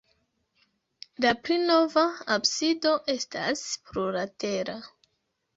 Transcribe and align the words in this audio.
La 1.25 1.33
pli 1.43 1.57
nova 1.65 2.05
absido 2.37 2.97
estas 3.17 3.63
plurlatera. 3.91 4.79